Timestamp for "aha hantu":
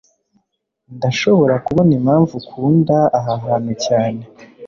3.17-3.71